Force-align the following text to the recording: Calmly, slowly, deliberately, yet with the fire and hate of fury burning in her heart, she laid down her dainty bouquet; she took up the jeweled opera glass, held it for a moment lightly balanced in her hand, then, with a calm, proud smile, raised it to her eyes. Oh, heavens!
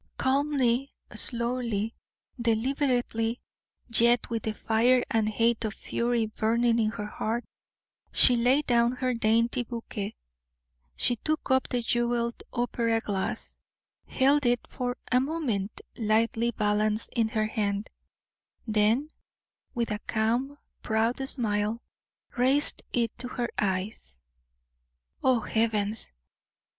Calmly, 0.17 0.87
slowly, 1.13 1.93
deliberately, 2.41 3.39
yet 3.87 4.31
with 4.31 4.41
the 4.41 4.51
fire 4.55 5.03
and 5.11 5.29
hate 5.29 5.63
of 5.63 5.75
fury 5.75 6.25
burning 6.25 6.79
in 6.79 6.89
her 6.89 7.05
heart, 7.05 7.45
she 8.11 8.35
laid 8.35 8.65
down 8.65 8.93
her 8.93 9.13
dainty 9.13 9.61
bouquet; 9.61 10.15
she 10.95 11.17
took 11.17 11.51
up 11.51 11.67
the 11.69 11.81
jeweled 11.83 12.41
opera 12.51 12.99
glass, 12.99 13.55
held 14.07 14.43
it 14.47 14.65
for 14.67 14.97
a 15.11 15.19
moment 15.21 15.81
lightly 15.95 16.49
balanced 16.49 17.11
in 17.15 17.27
her 17.29 17.45
hand, 17.45 17.87
then, 18.65 19.07
with 19.75 19.91
a 19.91 19.99
calm, 20.07 20.57
proud 20.81 21.19
smile, 21.29 21.79
raised 22.35 22.81
it 22.91 23.15
to 23.19 23.27
her 23.27 23.49
eyes. 23.59 24.19
Oh, 25.23 25.41
heavens! 25.41 26.11